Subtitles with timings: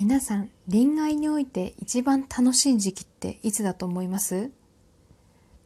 [0.00, 4.52] 皆さん恋愛において一番楽しい時期っていつだと思います？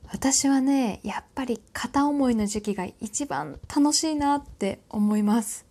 [0.08, 5.66] 私はねやっぱり片思いの時期が一番楽しいなって思います。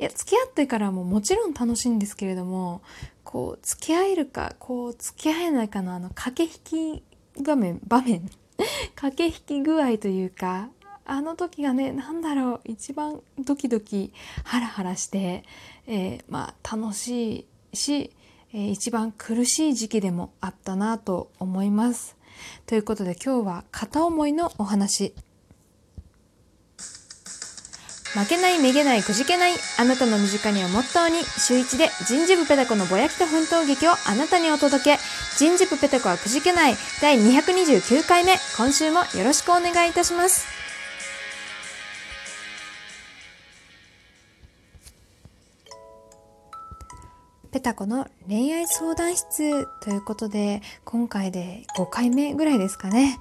[0.00, 2.82] いや付き合ってからももちろん楽しいんですけれども
[3.22, 7.00] こう付き合えるかこう付き合えないかのあの駆け引
[7.38, 8.28] き場面場面
[8.96, 10.68] 駆け引き具合というか
[11.04, 15.44] あの時がね何だろう一番ドキドキハラハラして、
[15.86, 18.10] えー、まあ楽しいし、
[18.52, 22.16] え、一番苦しい時期でもあったなと思います。
[22.66, 25.14] ということで今日は片思いのお話。
[28.14, 34.98] 負けないめげないくじけないあなたの身近にをモットーに週一で人事部ペタコのぼやきと奮闘劇をあなたにお届け
[35.36, 40.57] 人事部ペタコはくじけない第229回目今週もよろしくお願いいたします
[47.50, 53.18] ペタコの恋愛相談室ということで、今回で5回目ぐらいですかね。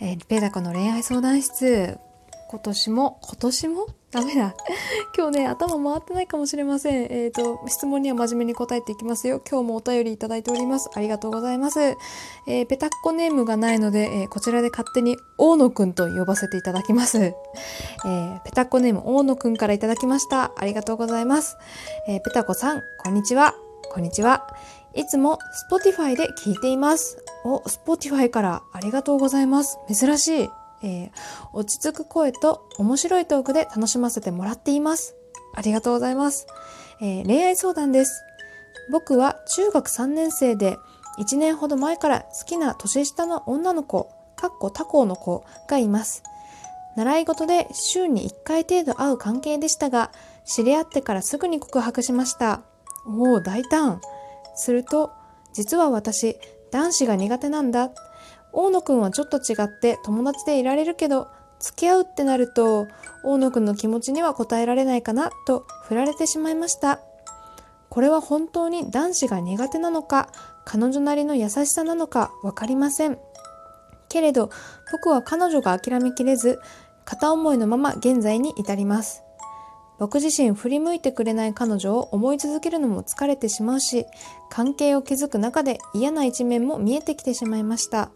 [0.00, 1.98] えー、ペタコの恋愛相談室、
[2.48, 3.86] 今年も、今年も？
[4.10, 4.54] ダメだ。
[5.14, 7.02] 今日ね、頭回ってないかもしれません。
[7.12, 9.42] えっ、ー、と、質問には真面目に答えていきますよ。
[9.48, 10.88] 今日もお便りいただいております。
[10.94, 11.78] ありがとうございます。
[11.80, 17.18] えー、ペタッコネームがないので、えー、こちらで勝手に大野くんと呼ばせていただきます。
[17.18, 20.52] えー、ペタッコネーム大野くんからいただきました。
[20.56, 21.58] ありがとうございます。
[22.08, 23.67] えー、ペタコさん、こんにちは。
[23.90, 24.46] こんにちは。
[24.94, 25.38] いつも
[25.70, 27.24] Spotify で聞いています。
[27.44, 29.78] お、Spotify からありがとうございます。
[29.88, 30.50] 珍しい。
[30.82, 31.10] えー、
[31.54, 35.16] 落ち着く声と面白いトークで楽しませてもらっています。
[35.54, 36.46] ありがとうございます。
[37.00, 38.22] えー、恋愛相談です。
[38.92, 40.76] 僕は中学3年生で
[41.18, 46.22] 1年ほど前から好きな年下の女の子、かっこ他校の子がいます。
[46.94, 50.12] 習い事で週に1回程度会う関係でしたが、
[50.44, 52.62] 知り合ってからすぐに告白しました。
[53.08, 54.00] おお、大胆。
[54.54, 55.10] すると、
[55.52, 56.36] 実は私、
[56.70, 57.90] 男子が苦手なんだ。
[58.52, 61.28] 大野くんはちょっと違って友達でいられるけど、
[61.60, 62.86] 付き合うってなると、
[63.24, 67.00] 大野くんの気持ちには応えられないかな、と振られてしまいました。
[67.88, 70.28] これは本当に男子が苦手なのか、
[70.64, 73.18] 彼女なりの優しさなのかわかりません。
[74.08, 74.50] けれど、
[74.92, 76.60] 僕は彼女が諦めきれず、
[77.04, 79.22] 片思いのまま現在に至ります。
[79.98, 84.06] 僕自身振り向いてくれない彼女を思い続けるのも疲れてしまうし、
[84.50, 88.10] 関係を築く中で嫌な一面も見えてきてしまいました。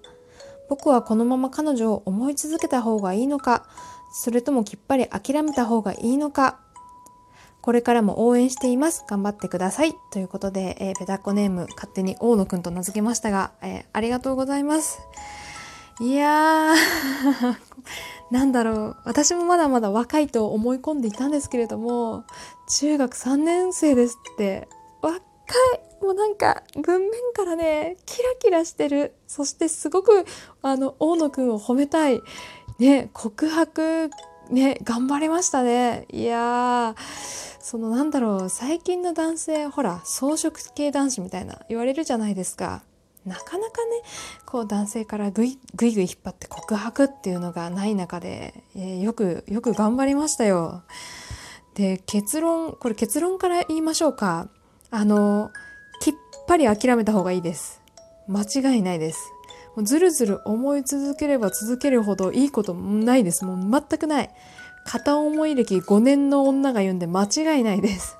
[0.68, 3.66] 僕はこのまま彼女を思い続けた方がいいのか、
[4.12, 6.60] それともきっぱり諦めた方がいいのか、
[7.60, 9.04] これからも応援しています。
[9.08, 9.94] 頑張ってください。
[10.12, 14.98] ということで、えー、ペタコネーム勝手に大野くんと名付けましたが、えー、ありがとうございます。
[16.00, 17.56] いやー
[18.32, 18.96] なんだろう。
[19.04, 22.24] 私もまだまだ若いと思い込んでいたんですけれども
[22.66, 24.68] 中学3年生ですって。
[25.02, 25.20] 若い。
[26.02, 29.14] もうなんか文面からねキラキラしてる。
[29.26, 30.24] そしてすごく
[30.62, 32.22] あの大野くんを褒めたい。
[32.78, 34.08] ね告白
[34.50, 36.06] ね頑張りましたね。
[36.10, 36.96] いや
[37.60, 42.82] そのなんだろう最近の男性ほら草食系男子みたいな言われるじゃないですか。
[43.24, 44.02] なかなかね
[44.46, 50.82] こう男性からぐいぐいぐい引っ張って告白っていうのがない中で、えー、よくよく頑張りましたよ。
[51.74, 54.48] で結論これ結論から言いましょうか。
[54.90, 55.50] あの
[56.00, 56.14] きっ
[56.46, 57.80] ぱり諦めた方がいいです。
[58.28, 59.32] 間違いないです。
[59.76, 63.44] もうずるずる思い続ければ続けるほどいいことないです。
[63.44, 64.30] もう全くない。
[64.84, 68.16] 片思い歴5年の女が言うんで間違いないです。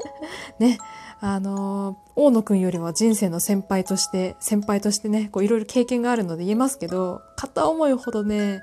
[0.58, 0.78] ね。
[1.26, 8.60] あの大野くんよりは人生の先輩として先輩としてねこういろいろ経験があるので言えますけど片思いほどね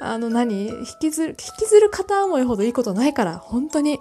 [0.00, 0.66] あの何？
[0.66, 4.00] 引きずる引きずる片思いほどいいことないから本当に。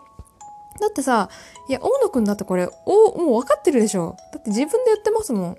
[0.80, 1.30] だってさ
[1.70, 4.16] いや大野くんだってこれおもう分かってるでしょ。
[4.34, 5.50] だって自分で言ってますも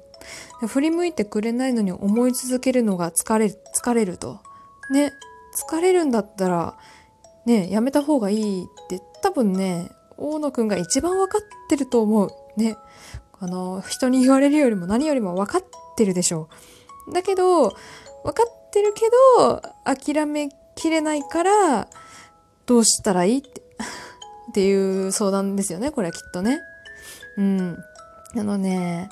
[0.62, 0.66] ん。
[0.66, 4.40] 振り向いてくれないのに思い続けるのが疲れる疲れると。
[4.90, 5.12] ね
[5.56, 6.76] 疲れるんだったら
[7.46, 9.92] ねやめた方がいいって多分ね
[10.22, 12.30] 大野くんが一番分かってると思う。
[12.56, 12.76] ね。
[13.38, 15.64] あの、人に言われるよりも何よりも分かっ
[15.96, 16.48] てるでしょ
[17.08, 17.12] う。
[17.12, 17.74] だけど、分
[18.32, 21.88] かってるけど、諦めきれないから、
[22.66, 23.62] どうしたらいいって
[24.50, 26.60] っていう相談ですよね、これはきっとね。
[27.36, 27.78] うん。
[28.36, 29.08] あのね、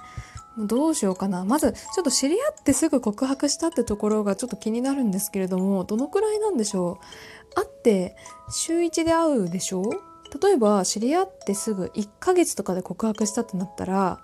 [0.58, 1.44] どうしようかな。
[1.44, 7.55] まず、ちょっと知り合ってすぐ告白したってところがちょっと気になるんですけれども、どのくらいなんでしょう。
[7.55, 8.17] 会って、
[8.50, 10.09] 週1で会うでしょう？
[10.43, 14.23] 例えば知り合ってすぐ1ヶ月とかで告白したってなったら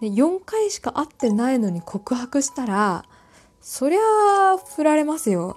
[0.00, 3.04] 4回しか会ってないのに告白したら
[3.60, 4.00] そりゃ
[4.76, 5.56] 振られますよ。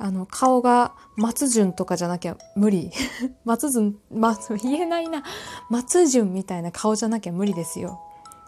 [0.00, 2.90] あの顔が松潤とかじゃなきゃ無理。
[3.44, 5.24] 松潤、ま、言えないな。
[5.70, 8.00] 松潤みたいな顔じゃなきゃ無理ですよ。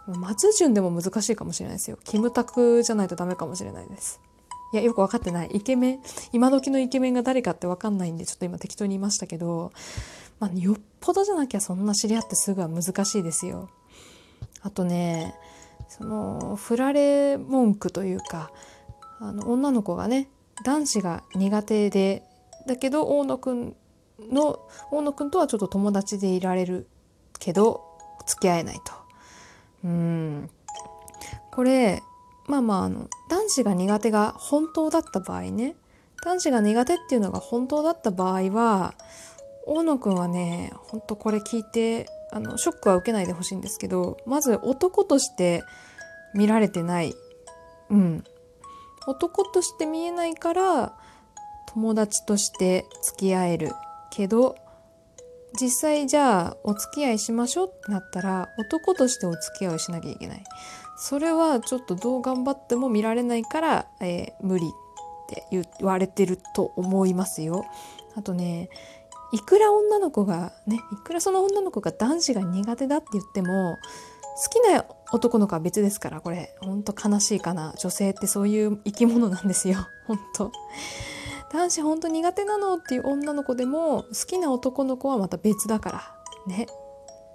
[0.06, 1.98] 松潤でも難しいかもしれないですよ。
[2.04, 4.20] キムタクじゃないとダメかもしれないです。
[4.72, 5.50] いやよく分かってない。
[5.52, 6.00] イケメン
[6.32, 9.72] 今時のイケメンが誰かって分かんないんでちょっと今適当に言いましたけど、
[10.40, 13.70] まあ、よっぽどじゃなきゃそんな知り合ってすぐは難しいですよ
[14.62, 15.34] あとね
[15.88, 18.50] その振られ文句というか
[19.20, 20.28] あの女の子がね
[20.64, 22.22] 男子が苦手で
[22.66, 23.76] だけど大野くん
[24.18, 24.60] の
[24.90, 26.86] 大野くんとはちょっと友達でいられる
[27.38, 27.82] けど
[28.26, 28.92] 付き合えないと。
[29.84, 30.50] うん
[31.50, 32.02] これ
[32.46, 35.74] まあまああの男子が苦手が本当だった場合ね
[36.22, 38.94] 男子が苦手っていうのが本当だった場合は
[39.70, 45.62] 大野くんはねほんとこれ聞いてあのショックは受けないでほしいんですけどまず男として
[46.34, 47.14] 見られてない。
[47.88, 48.24] うん。
[49.06, 50.96] 男として見えないから
[51.68, 53.70] 友達として付き合える。
[54.10, 54.56] けど
[55.60, 60.42] 実際じゃあお付き合いしましょうってなったら男としてお付き合いをしなきゃいけない。
[60.96, 64.68] それはちょっとどう頑張っても見られないから、えー、無理っ
[65.28, 67.64] て言われてると思いますよ。
[68.16, 68.68] あとね
[69.32, 73.78] いくら女の子がねいくらその女の子が男子が苦手だって言っても
[74.42, 76.56] 好きな男の子は別ですからこれ。
[76.60, 79.86] ほんと悲しいかな女性ってそういう生き物なんですよ。
[80.06, 80.50] ほんと
[81.52, 86.14] 男子ほんと苦手なのっていう女の子でも好きな男の子はまた別だから。
[86.46, 86.66] ね。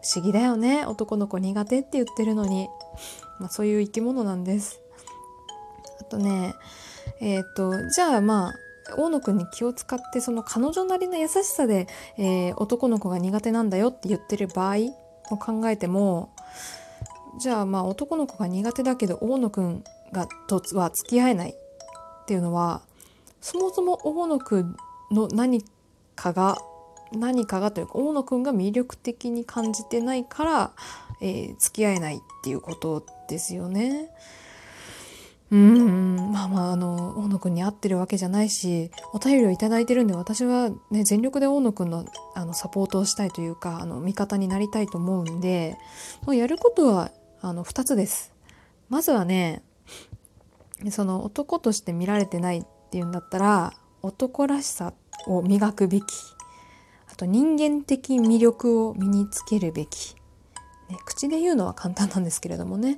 [0.02, 0.86] 不思議だよね。
[0.86, 2.70] 男の子苦手って言ってるのに、
[3.40, 4.82] まあ、そういう生き物なんです。
[6.00, 6.56] あとね
[7.20, 8.54] えっ、ー、とじゃあまあ
[8.98, 11.88] 大野くんに気を使ってその彼女なりの優しさで、
[12.18, 14.76] えー、男の子が苦手なんだよって言ってる場合
[15.32, 16.34] を考えても
[17.40, 22.82] じゃあまあ男の子が苦手だけど大野くんがとは付き合えないっていうのは
[23.42, 24.78] そもそも大野くん
[25.12, 25.64] の何
[26.16, 26.58] かが
[27.12, 30.72] 何かがというか大野くんが魅力的に感じてないから、
[31.22, 34.10] えー、付き合えないっていうことですよね。
[35.56, 36.32] うん。
[36.34, 45.78] まあまああの大野くんに合ってるわけじゃないしお便りを頂いてるんで私は、ね、全力で大野くんのあのサポートをしたいというかあの味方になりたいと思うんで
[46.26, 47.12] もうやることは
[47.42, 48.34] あの2つです。
[48.90, 49.64] まずはね
[50.90, 54.94] その男として見られてないっていうんだったら男らしさ
[55.26, 56.04] を磨くべき。
[57.10, 60.16] あと人間的魅力を身につけるべき、
[60.90, 62.98] ね、口で言うのは簡単なんですけれどもね。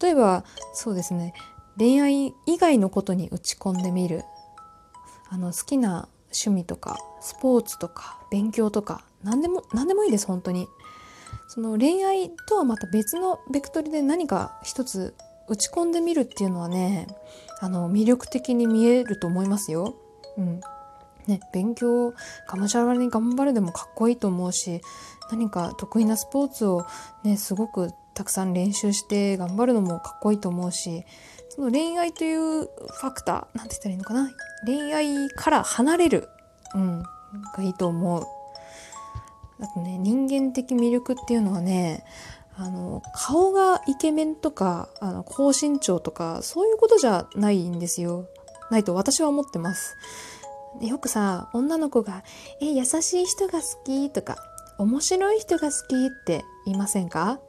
[0.00, 1.34] 例えばそうですね。
[1.78, 4.24] 恋愛以外のことに打ち込んでみる。
[5.28, 10.68] あの好きな趣味とかスポーツとか勉強とか何でも何でもいいです本当に。
[11.48, 15.14] その恋愛とはまた別のベクトルで何か一つ
[15.48, 17.06] 打ち込んでみるっていうのはね
[17.60, 19.94] あの魅力的に見えると思いますよ。
[20.36, 20.60] うん。
[21.26, 24.80] ね、勉強がむしゃらに頑張るでもかっこいいと思うし
[25.28, 26.86] 何か得意なスポーツを
[27.24, 31.04] ねすごくたくさん練習して頑張るのもかっこいいと思うし
[31.56, 34.30] その恋愛というファクターなんて言ったらいいのかな？
[34.66, 36.28] 恋愛から離れる、
[36.74, 38.24] うん、がいいと思う。
[39.58, 42.04] あとね人間的魅力っていうのはね
[42.58, 48.26] あの顔がイケメンとかあの高身長とかそういうことじゃないんですよ。
[48.70, 49.96] ないと私は思ってます。
[50.82, 52.22] よくさ女の子が
[52.60, 54.36] 「え優しい人が好き」とか
[54.76, 57.40] 「面白い人が好き」って言いませんか？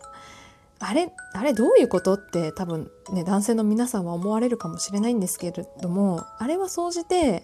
[0.79, 7.43] あれあれどういうことって多分ね男性の皆さんは思われるかもしれないんですけれどもあれは総じて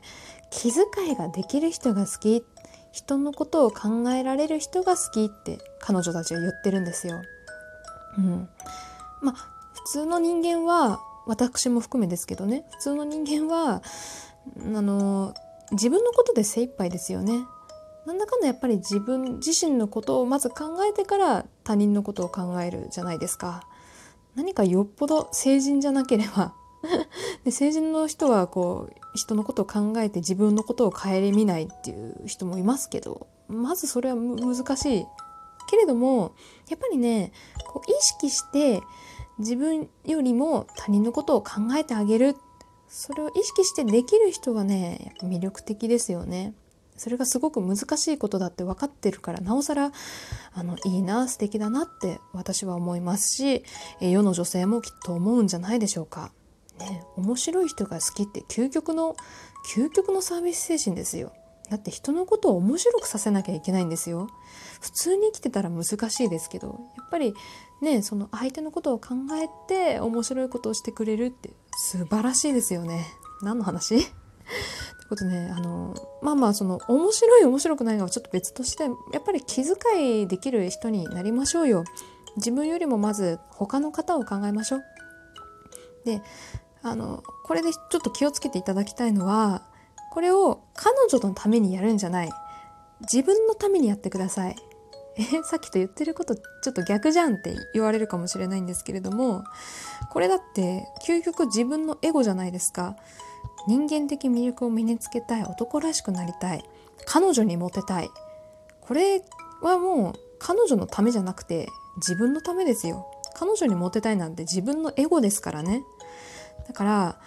[0.52, 2.44] 気遣いができる人が好き
[2.92, 7.22] 人のことを考えられる人が好きって彼女たちは言ってるんですよ。
[8.20, 8.50] うん、
[9.22, 9.36] まあ
[9.74, 13.82] 普通の人間は私も含めですけどね普通の人間は
[14.58, 15.34] あの
[15.72, 17.46] 自分のことで精一杯ですよね。
[18.06, 23.68] なんだかんだやっぱり自分自身のことをまず考えてから他人のことを考えるじゃないですか。
[24.36, 26.54] 何かよっぽど成人じゃなければ
[27.46, 35.06] で成人の人はこう人のことを考えて自分のことを顧みないっていう人もいますけどまずそれは難しい
[35.70, 36.34] けれども
[36.70, 37.32] やっぱりね
[37.68, 38.82] こう意識して
[39.38, 42.36] 自分よりも他人のことを考えてあげる
[42.88, 46.54] それを意識してできる人はね魅力的ですよね。
[47.04, 49.92] それがすごく難しいことだって分かってるからなおさら
[50.54, 53.66] あのいいな素敵だなって私は思いますし
[54.00, 56.32] 世の女性もきっと思うんじゃないでしょうか。
[56.80, 59.18] ね、面白い人が好きって究極の
[59.76, 61.34] 究極のサービス精神ですよ。
[61.70, 64.30] だって人のことを面白くさせなきゃいけないんですよ。
[64.80, 67.34] 普通に生きてたら難しいですけどやっぱり
[67.82, 73.06] ねその相手のことを考えて面白いことをしてくれるって素晴らしいですよね。
[73.42, 74.08] 何の話？
[75.04, 81.84] いうこと、ね、あのまあまあその面白い面白くないがはちょっと別としてやっぱり気遣いできる人になりましょうよ。
[82.36, 84.84] 自分よりもまず他の方を考えましょう。
[86.06, 86.22] で
[86.82, 89.64] あのこれでちょっと気をつけていただきたいのは
[90.12, 92.30] これを彼女のためにやるんじゃない
[93.02, 94.56] 自分のためにやってください。
[95.16, 99.44] えさっきと言ってることちょっと逆じゃんって言われるかもしれないんですけれども
[100.10, 102.96] これだって究極自分のエゴじゃないですか
[103.68, 106.64] 人間的魅力を身につけたい男らしくなりたい。
[107.06, 108.10] 彼女にモテたい。
[108.82, 109.22] これ
[109.62, 113.08] はもう彼女のためじゃなくて自分のためですよ。
[113.36, 115.84] 彼女にモテたいなんて自分のエゴですからね。
[116.68, 117.20] だから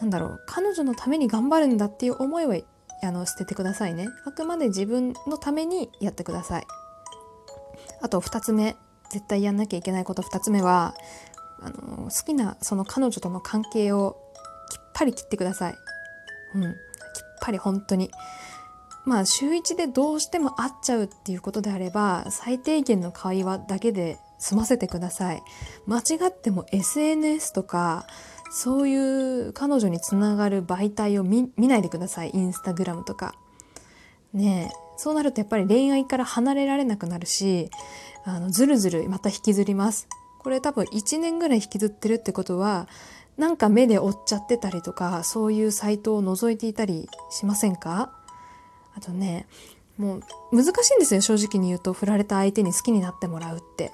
[0.00, 2.56] なんだろう彼女のために頑張るんだっていう思いは
[3.02, 4.08] あの捨ててくださいね。
[4.24, 6.66] あくまで自分のためにやってください。
[8.00, 8.76] あと2つ目
[9.10, 10.94] 絶対やんなきゃいけないこと2つ目は
[11.60, 14.16] あの好きなその彼女との関係を
[14.94, 15.74] ぱり切ってください。
[16.54, 16.62] うん。
[16.62, 16.72] きっ
[17.40, 18.10] ぱり本当に。
[19.04, 25.42] まあ週1でどうしても会っちゃうっていうことであれば最低限の会話だけで済ませてください。
[25.86, 28.06] 間違っても SNS とか
[28.50, 32.30] そういう彼女につながる媒体を見ないでください。
[32.32, 33.34] インスタグラムとか。
[34.32, 34.76] ねえ。
[34.96, 37.70] そうなるとやっぱり恋愛から離れられなくなるし
[38.24, 40.06] あのずるずるまた引きずります。
[40.38, 42.88] これ多分1年ぐらい引きずってるってことは
[43.38, 48.12] なんか目で追っちゃってたりとかそういうサイトを覗いていたりしませんか？
[48.96, 49.46] あとね
[49.96, 53.92] もう難しいんですよ正直に言うと振られた相手に好きになってもらうって。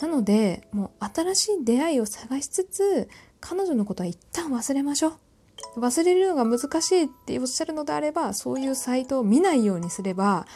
[0.00, 5.80] なのでもう新しい出会いを探しつつ彼女のことは一旦忘れましょう。
[5.80, 10.46] 忘れるのが難しいっておっしゃるのであればそういうサイトを見ないようにすれば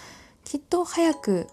[0.44, 1.46] きっと早く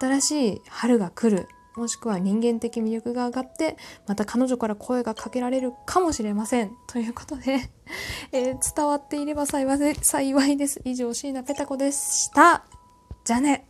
[0.00, 1.48] 新しい春が来る。
[1.78, 6.72] もしくは人間的魅力が上がってまた彼女から声がかけられるかもしれません。
[6.88, 7.70] ということで、
[8.32, 10.80] えー、伝わっていれば幸いです。
[10.84, 12.64] 以上椎名ペタ子でした。
[13.24, 13.66] じゃあね。